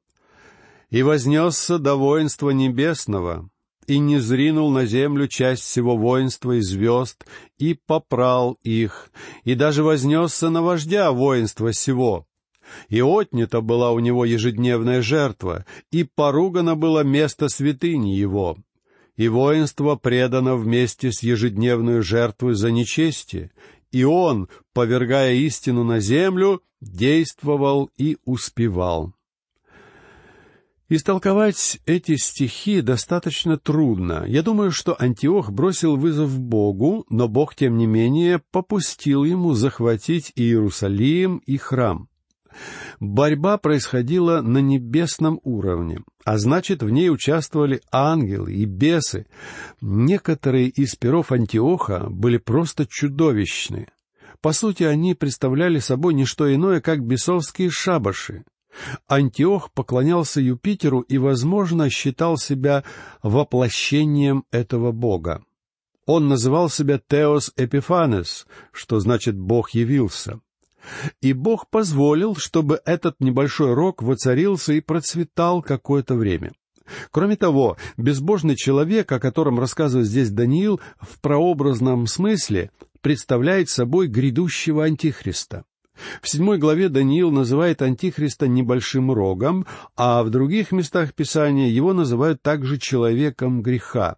и 0.91 1.03
вознесся 1.03 1.77
до 1.77 1.95
воинства 1.95 2.51
небесного, 2.51 3.49
и 3.87 3.99
не 3.99 4.19
зринул 4.19 4.71
на 4.71 4.85
землю 4.85 5.27
часть 5.27 5.63
всего 5.63 5.97
воинства 5.97 6.53
и 6.53 6.61
звезд, 6.61 7.25
и 7.57 7.73
попрал 7.73 8.57
их, 8.63 9.11
и 9.43 9.55
даже 9.55 9.83
вознесся 9.83 10.49
на 10.49 10.61
вождя 10.61 11.11
воинства 11.11 11.73
сего. 11.73 12.27
И 12.89 13.01
отнята 13.01 13.61
была 13.61 13.91
у 13.91 13.99
него 13.99 14.25
ежедневная 14.25 15.01
жертва, 15.01 15.65
и 15.91 16.03
поругано 16.03 16.75
было 16.75 17.03
место 17.03 17.49
святыни 17.49 18.11
его. 18.11 18.57
И 19.15 19.27
воинство 19.27 19.95
предано 19.95 20.55
вместе 20.55 21.11
с 21.11 21.21
ежедневной 21.21 22.01
жертвой 22.01 22.55
за 22.55 22.71
нечестие, 22.71 23.51
и 23.91 24.03
он, 24.03 24.49
повергая 24.73 25.33
истину 25.35 25.83
на 25.83 25.99
землю, 25.99 26.61
действовал 26.81 27.91
и 27.95 28.17
успевал. 28.25 29.13
Истолковать 30.95 31.79
эти 31.87 32.17
стихи 32.17 32.81
достаточно 32.81 33.57
трудно. 33.57 34.25
Я 34.27 34.43
думаю, 34.43 34.69
что 34.69 34.95
Антиох 35.01 35.49
бросил 35.49 35.95
вызов 35.95 36.39
Богу, 36.39 37.03
но 37.09 37.27
Бог, 37.27 37.55
тем 37.55 37.79
не 37.79 37.87
менее, 37.87 38.43
попустил 38.51 39.23
ему 39.23 39.53
захватить 39.53 40.31
Иерусалим 40.35 41.37
и 41.47 41.57
храм. 41.57 42.09
Борьба 42.99 43.57
происходила 43.57 44.41
на 44.41 44.59
небесном 44.59 45.39
уровне, 45.43 46.01
а 46.25 46.37
значит, 46.37 46.83
в 46.83 46.91
ней 46.91 47.09
участвовали 47.09 47.81
ангелы 47.91 48.53
и 48.53 48.65
бесы. 48.65 49.25
Некоторые 49.81 50.67
из 50.67 50.93
перов 50.93 51.31
Антиоха 51.31 52.05
были 52.07 52.37
просто 52.37 52.85
чудовищны. 52.87 53.87
По 54.41 54.51
сути, 54.51 54.83
они 54.83 55.15
представляли 55.15 55.79
собой 55.79 56.13
не 56.13 56.25
что 56.25 56.53
иное, 56.53 56.81
как 56.81 57.03
бесовские 57.03 57.71
шабаши. 57.71 58.43
Антиох 59.07 59.71
поклонялся 59.71 60.41
Юпитеру 60.41 61.01
и, 61.01 61.17
возможно, 61.17 61.89
считал 61.89 62.37
себя 62.37 62.83
воплощением 63.21 64.45
этого 64.51 64.91
бога. 64.91 65.43
Он 66.05 66.27
называл 66.27 66.69
себя 66.69 66.99
Теос 66.99 67.51
Эпифанес, 67.55 68.45
что 68.71 68.99
значит 68.99 69.37
«Бог 69.37 69.71
явился». 69.71 70.41
И 71.21 71.31
Бог 71.31 71.69
позволил, 71.69 72.35
чтобы 72.35 72.81
этот 72.83 73.21
небольшой 73.21 73.73
рог 73.73 74.03
воцарился 74.03 74.73
и 74.73 74.81
процветал 74.81 75.61
какое-то 75.61 76.15
время. 76.15 76.51
Кроме 77.11 77.37
того, 77.37 77.77
безбожный 77.95 78.57
человек, 78.57 79.09
о 79.13 79.19
котором 79.19 79.59
рассказывает 79.59 80.07
здесь 80.07 80.29
Даниил, 80.29 80.81
в 80.99 81.21
прообразном 81.21 82.05
смысле 82.07 82.71
представляет 82.99 83.69
собой 83.69 84.07
грядущего 84.07 84.83
антихриста. 84.83 85.63
В 86.21 86.29
седьмой 86.29 86.57
главе 86.57 86.89
Даниил 86.89 87.31
называет 87.31 87.81
Антихриста 87.81 88.47
небольшим 88.47 89.11
рогом, 89.11 89.65
а 89.95 90.23
в 90.23 90.29
других 90.29 90.71
местах 90.71 91.13
Писания 91.13 91.69
его 91.69 91.93
называют 91.93 92.41
также 92.41 92.77
человеком 92.77 93.61
греха. 93.61 94.17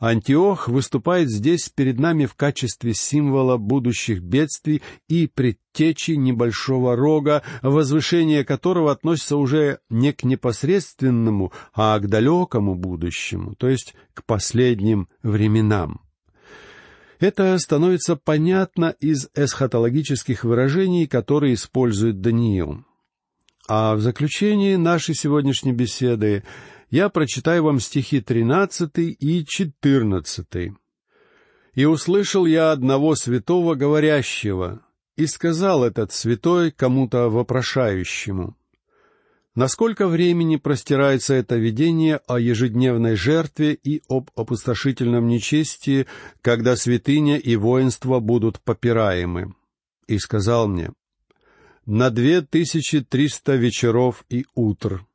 Антиох 0.00 0.68
выступает 0.68 1.30
здесь 1.30 1.68
перед 1.68 1.98
нами 1.98 2.26
в 2.26 2.34
качестве 2.34 2.94
символа 2.94 3.56
будущих 3.56 4.20
бедствий 4.20 4.82
и 5.08 5.28
предтечи 5.28 6.12
небольшого 6.12 6.96
рога, 6.96 7.42
возвышение 7.62 8.44
которого 8.44 8.90
относится 8.90 9.36
уже 9.36 9.78
не 9.88 10.12
к 10.12 10.24
непосредственному, 10.24 11.52
а 11.72 11.98
к 11.98 12.08
далекому 12.08 12.74
будущему, 12.74 13.54
то 13.54 13.68
есть 13.68 13.94
к 14.14 14.24
последним 14.24 15.08
временам. 15.22 16.00
Это 17.22 17.56
становится 17.58 18.16
понятно 18.16 18.96
из 18.98 19.28
эсхатологических 19.36 20.42
выражений, 20.42 21.06
которые 21.06 21.54
использует 21.54 22.20
Даниил. 22.20 22.84
А 23.68 23.94
в 23.94 24.00
заключении 24.00 24.74
нашей 24.74 25.14
сегодняшней 25.14 25.70
беседы 25.70 26.42
я 26.90 27.08
прочитаю 27.10 27.62
вам 27.62 27.78
стихи 27.78 28.20
13 28.20 28.90
и 28.96 29.44
14. 29.46 30.72
«И 31.74 31.84
услышал 31.84 32.44
я 32.44 32.72
одного 32.72 33.14
святого 33.14 33.76
говорящего, 33.76 34.80
и 35.14 35.26
сказал 35.26 35.84
этот 35.84 36.10
святой 36.10 36.72
кому-то 36.72 37.28
вопрошающему, 37.28 38.56
Насколько 39.54 40.08
времени 40.08 40.56
простирается 40.56 41.34
это 41.34 41.56
видение 41.56 42.20
о 42.26 42.40
ежедневной 42.40 43.16
жертве 43.16 43.74
и 43.74 44.02
об 44.08 44.30
опустошительном 44.34 45.26
нечестии, 45.26 46.06
когда 46.40 46.74
святыня 46.74 47.36
и 47.36 47.56
воинство 47.56 48.20
будут 48.20 48.60
попираемы? 48.60 49.54
И 50.06 50.18
сказал 50.18 50.68
мне, 50.68 50.92
на 51.84 52.08
две 52.08 52.40
тысячи 52.40 53.00
триста 53.02 53.56
вечеров 53.56 54.24
и 54.30 54.46
утр, 54.54 55.06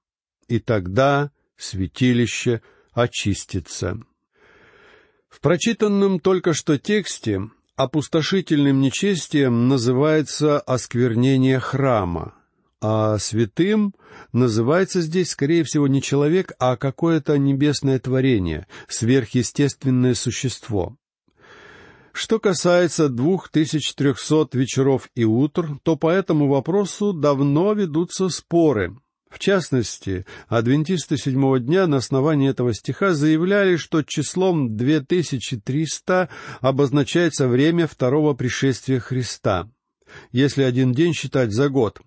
и 0.48 0.60
тогда 0.60 1.32
святилище 1.56 2.62
очистится. 2.94 4.00
В 5.30 5.40
прочитанном 5.40 6.20
только 6.20 6.54
что 6.54 6.78
тексте 6.78 7.50
опустошительным 7.76 8.82
нечестием 8.82 9.68
называется 9.68 10.60
осквернение 10.60 11.60
храма, 11.60 12.37
а 12.82 13.18
святым 13.18 13.94
называется 14.34 15.02
здесь, 15.02 15.32
скорее 15.32 15.64
всего, 15.64 15.88
не 15.88 16.02
человек, 16.02 16.52
а 16.60 16.78
какое-то 16.78 17.38
небесное 17.38 18.00
творение, 18.00 18.68
сверхъестественное 18.88 20.14
существо. 20.14 20.96
Что 22.14 22.40
касается 22.40 23.10
двух 23.10 23.50
тысяч 23.50 23.94
трехсот 23.94 24.56
вечеров 24.56 25.10
и 25.14 25.24
утр, 25.24 25.78
то 25.84 25.96
по 25.96 26.10
этому 26.10 26.48
вопросу 26.48 27.14
давно 27.14 27.74
ведутся 27.74 28.30
споры. 28.30 28.98
В 29.30 29.40
частности, 29.40 30.26
адвентисты 30.48 31.18
седьмого 31.18 31.60
дня 31.60 31.86
на 31.86 31.98
основании 31.98 32.50
этого 32.50 32.74
стиха 32.74 33.14
заявляли, 33.14 33.76
что 33.76 34.02
числом 34.02 34.78
две 34.78 35.02
тысячи 35.02 35.60
триста 35.60 36.30
обозначается 36.62 37.48
время 37.48 37.88
второго 37.88 38.34
пришествия 38.34 39.00
Христа, 39.00 39.70
если 40.32 40.64
один 40.64 40.94
день 40.94 41.14
считать 41.14 41.52
за 41.52 41.70
год, 41.70 42.00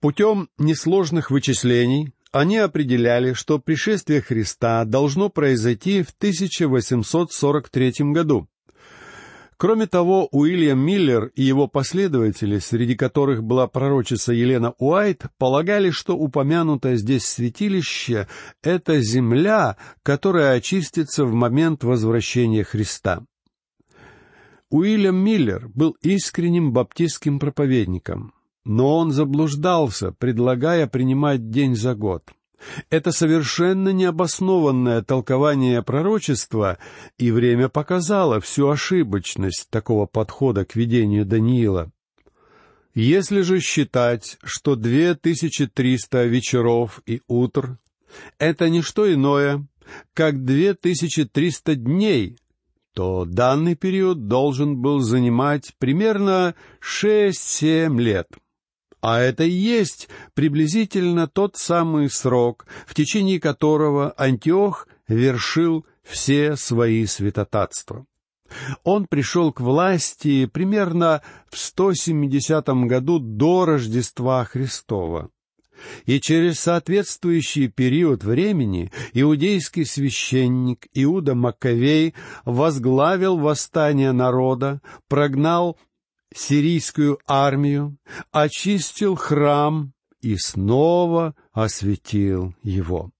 Путем 0.00 0.48
несложных 0.58 1.32
вычислений 1.32 2.12
они 2.30 2.58
определяли, 2.58 3.32
что 3.32 3.58
пришествие 3.58 4.20
Христа 4.20 4.84
должно 4.84 5.28
произойти 5.28 6.02
в 6.02 6.10
1843 6.10 7.92
году. 8.12 8.48
Кроме 9.56 9.88
того, 9.88 10.28
Уильям 10.30 10.78
Миллер 10.78 11.32
и 11.34 11.42
его 11.42 11.66
последователи, 11.66 12.58
среди 12.58 12.94
которых 12.94 13.42
была 13.42 13.66
пророчица 13.66 14.32
Елена 14.32 14.72
Уайт, 14.78 15.24
полагали, 15.36 15.90
что 15.90 16.16
упомянутое 16.16 16.94
здесь 16.94 17.24
святилище— 17.24 18.28
это 18.62 19.00
земля, 19.00 19.76
которая 20.04 20.52
очистится 20.52 21.24
в 21.24 21.32
момент 21.32 21.82
возвращения 21.82 22.62
Христа. 22.62 23.24
Уильям 24.70 25.16
Миллер 25.16 25.68
был 25.74 25.96
искренним 26.02 26.72
баптистским 26.72 27.40
проповедником, 27.40 28.34
но 28.68 28.98
он 28.98 29.10
заблуждался, 29.12 30.12
предлагая 30.12 30.86
принимать 30.86 31.50
день 31.50 31.74
за 31.74 31.94
год— 31.94 32.22
это 32.90 33.12
совершенно 33.12 33.90
необоснованное 33.90 35.02
толкование 35.02 35.82
пророчества, 35.82 36.78
и 37.16 37.30
время 37.30 37.68
показало 37.68 38.40
всю 38.40 38.68
ошибочность 38.68 39.68
такого 39.70 40.06
подхода 40.06 40.64
к 40.64 40.76
видению 40.76 41.24
Даниила. 41.24 41.90
Если 42.94 43.42
же 43.42 43.60
считать, 43.60 44.38
что 44.42 44.74
две 44.74 45.14
тысячи 45.14 45.66
триста 45.66 46.24
вечеров 46.24 47.00
и 47.06 47.22
утр— 47.28 47.78
это 48.38 48.68
не 48.68 48.82
что 48.82 49.12
иное, 49.12 49.66
как 50.14 50.44
две 50.44 50.74
тысячи 50.74 51.24
триста 51.24 51.74
дней, 51.74 52.36
то 52.92 53.24
данный 53.24 53.76
период 53.76 54.26
должен 54.26 54.76
был 54.76 55.00
занимать 55.00 55.72
примерно 55.78 56.54
шесть-семь 56.80 58.00
лет— 58.00 58.28
а 59.00 59.20
это 59.20 59.44
и 59.44 59.50
есть 59.50 60.08
приблизительно 60.34 61.28
тот 61.28 61.56
самый 61.56 62.10
срок, 62.10 62.66
в 62.86 62.94
течение 62.94 63.40
которого 63.40 64.12
Антиох 64.16 64.88
вершил 65.06 65.86
все 66.02 66.56
свои 66.56 67.06
святотатства. 67.06 68.06
Он 68.82 69.06
пришел 69.06 69.52
к 69.52 69.60
власти 69.60 70.46
примерно 70.46 71.22
в 71.50 71.58
170 71.58 72.66
году 72.86 73.18
до 73.18 73.66
Рождества 73.66 74.44
Христова. 74.44 75.30
И 76.06 76.20
через 76.20 76.58
соответствующий 76.58 77.68
период 77.68 78.24
времени 78.24 78.90
иудейский 79.12 79.84
священник 79.84 80.88
Иуда 80.94 81.34
Маковей 81.36 82.14
возглавил 82.44 83.38
восстание 83.38 84.12
народа, 84.12 84.80
прогнал 85.08 85.78
сирийскую 86.34 87.18
армию, 87.26 87.96
очистил 88.30 89.14
храм 89.16 89.92
и 90.20 90.36
снова 90.36 91.34
осветил 91.52 92.54
его. 92.62 93.10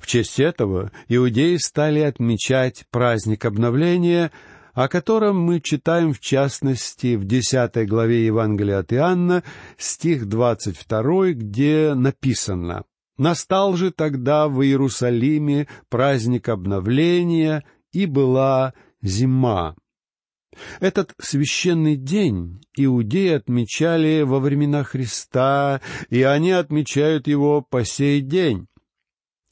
В 0.00 0.06
честь 0.06 0.40
этого 0.40 0.92
иудеи 1.08 1.56
стали 1.56 2.00
отмечать 2.00 2.84
праздник 2.90 3.44
обновления, 3.44 4.30
о 4.72 4.88
котором 4.88 5.38
мы 5.40 5.60
читаем 5.60 6.12
в 6.12 6.20
частности 6.20 7.16
в 7.16 7.24
десятой 7.24 7.86
главе 7.86 8.26
Евангелия 8.26 8.80
от 8.80 8.92
Иоанна, 8.92 9.44
стих 9.76 10.26
двадцать 10.26 10.76
второй, 10.76 11.34
где 11.34 11.94
написано 11.94 12.84
«Настал 13.16 13.76
же 13.76 13.92
тогда 13.92 14.48
в 14.48 14.62
Иерусалиме 14.62 15.68
праздник 15.88 16.48
обновления, 16.48 17.64
и 17.92 18.06
была 18.06 18.74
зима». 19.02 19.76
Этот 20.80 21.12
священный 21.20 21.96
день 21.96 22.60
иудеи 22.76 23.32
отмечали 23.32 24.22
во 24.22 24.40
времена 24.40 24.84
Христа, 24.84 25.80
и 26.10 26.22
они 26.22 26.52
отмечают 26.52 27.26
его 27.26 27.62
по 27.62 27.84
сей 27.84 28.20
день. 28.20 28.66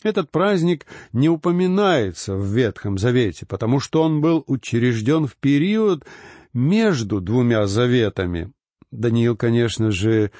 Этот 0.02 0.30
праздник 0.30 0.86
не 1.12 1.28
упоминается 1.28 2.34
в 2.34 2.44
Ветхом 2.44 2.98
Завете, 2.98 3.46
потому 3.46 3.78
что 3.78 4.02
он 4.02 4.20
был 4.20 4.42
учрежден 4.46 5.26
в 5.26 5.36
период 5.36 6.04
между 6.52 7.20
двумя 7.20 7.66
заветами. 7.66 8.52
Даниил, 8.90 9.36
конечно 9.36 9.90
же, 9.90 10.32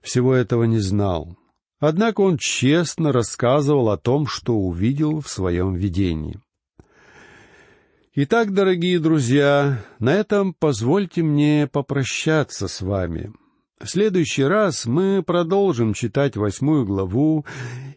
всего 0.00 0.34
этого 0.34 0.64
не 0.64 0.78
знал. 0.78 1.36
Однако 1.78 2.20
он 2.20 2.36
честно 2.38 3.12
рассказывал 3.12 3.90
о 3.90 3.98
том, 3.98 4.26
что 4.26 4.54
увидел 4.54 5.20
в 5.20 5.28
своем 5.28 5.74
видении. 5.74 6.38
Итак, 8.12 8.52
дорогие 8.52 8.98
друзья, 8.98 9.84
на 10.00 10.12
этом 10.12 10.52
позвольте 10.52 11.22
мне 11.22 11.68
попрощаться 11.70 12.66
с 12.66 12.80
вами. 12.80 13.32
В 13.80 13.86
следующий 13.86 14.42
раз 14.42 14.84
мы 14.84 15.22
продолжим 15.22 15.94
читать 15.94 16.36
восьмую 16.36 16.84
главу 16.84 17.46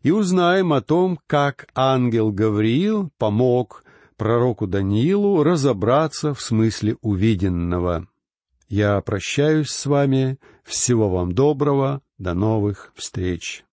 и 0.03 0.11
узнаем 0.11 0.71
о 0.71 0.81
том, 0.81 1.19
как 1.25 1.67
ангел 1.73 2.31
Гавриил 2.31 3.09
помог 3.17 3.83
пророку 4.15 4.67
Даниилу 4.67 5.41
разобраться 5.41 6.35
в 6.35 6.41
смысле 6.41 6.95
увиденного. 7.01 8.07
Я 8.69 9.01
прощаюсь 9.01 9.71
с 9.71 9.87
вами. 9.87 10.37
Всего 10.63 11.09
вам 11.09 11.31
доброго. 11.31 12.03
До 12.19 12.35
новых 12.35 12.93
встреч. 12.95 13.65